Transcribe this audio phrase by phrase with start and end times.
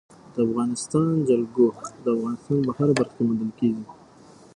[0.33, 1.65] د افغانستان جلکو
[2.03, 3.85] د افغانستان په هره برخه کې موندل کېږي.